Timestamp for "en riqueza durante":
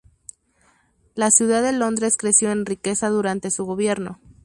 2.51-3.51